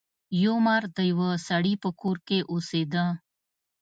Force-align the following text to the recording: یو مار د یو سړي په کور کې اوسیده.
یو 0.43 0.55
مار 0.65 0.83
د 0.97 0.99
یو 1.11 1.21
سړي 1.47 1.73
په 1.83 1.89
کور 2.01 2.17
کې 2.27 2.39
اوسیده. 2.51 3.05